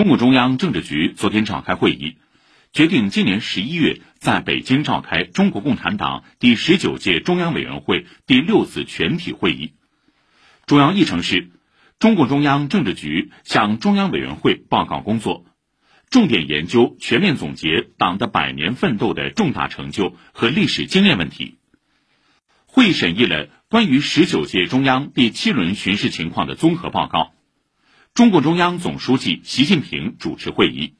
[0.00, 2.16] 中共中央政治局昨天召开会议，
[2.72, 9.74] 决定今年十一月在北京召开中国共产党第十九届中央委员会第六次全体会议。
[10.64, 11.50] 主要议程是，
[11.98, 15.44] 中共中央政治局向中央委员会报告工作，
[16.08, 21.58] 重点研究、全面总结党的百年奋斗的重大成就和历史经验问题。
[22.64, 27.34] 会议审议了关于十九届中央第七轮巡视情况的综合报告。
[28.12, 30.94] 中共中央总书记习近平主持会议。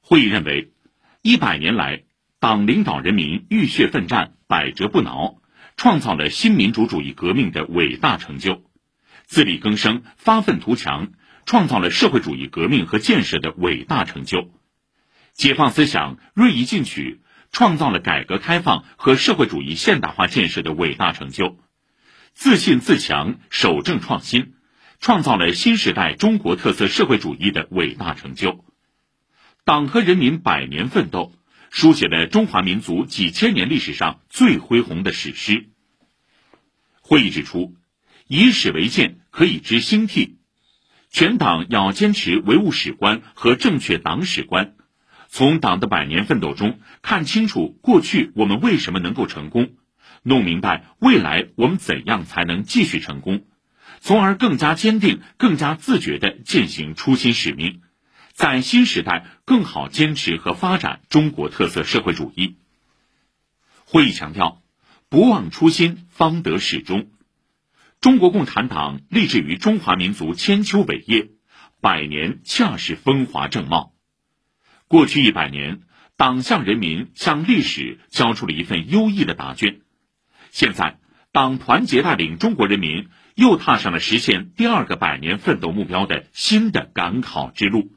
[0.00, 0.72] 会议认为，
[1.20, 2.04] 一百年来，
[2.40, 5.40] 党领导人民浴血奋战、百折不挠，
[5.76, 8.62] 创造了新民主主义革命的伟大成就；
[9.26, 11.12] 自力更生、发愤图强，
[11.44, 14.48] 创造了社会主义革命和建设的伟大成就；
[15.34, 17.20] 解放思想锐意进取，
[17.52, 21.58] 创造了改革开放和社会主义现代化建设的伟大成就；
[22.32, 24.54] 自信自强、守正创新。
[25.00, 28.64] 创造了新时代中国特色社会主义的伟大成就，
[29.64, 31.32] 党和人民百年奋斗，
[31.70, 35.68] 书写了中华民族几千年历史上最恢宏的史诗。
[37.00, 37.74] 会议指出，
[38.26, 40.36] 以史为鉴可以知兴替，
[41.10, 44.74] 全党要坚持唯物史观和正确党史观，
[45.28, 49.70] 从党的百年奋斗中看清楚过去我们为什么能够成功，
[50.22, 53.46] 弄明白未来我们怎样才能继续成功。
[54.00, 57.82] 从而更加坚定、更加自觉地践行初心使命，
[58.32, 62.56] 在新时代更好坚持和发展中国特色社会主义。
[63.84, 64.62] 会议强调，
[65.08, 67.10] 不忘初心，方得始终。
[68.00, 71.30] 中国共产党立志于中华民族千秋伟业，
[71.80, 73.92] 百年恰是风华正茂。
[74.86, 75.80] 过去一百年，
[76.16, 79.80] 党向人民、向历史交出了一份优异的答卷。
[80.50, 80.98] 现在，
[81.38, 83.10] 党团结带领中国人民。
[83.36, 87.92] 又踏上了实现第二个百年奋斗目标的新的赶考之路。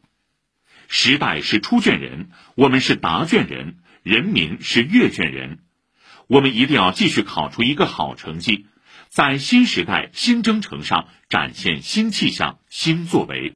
[0.87, 5.57] 时代是出卷人，我们是答卷人，人民是阅卷人。
[6.27, 8.67] 我们一定要继续考出一个好成绩，
[9.07, 13.49] 在新时代新征程上展现新气象、新作为。